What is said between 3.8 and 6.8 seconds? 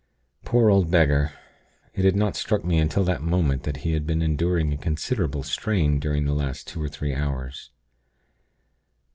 he had been enduring a considerable strain during the last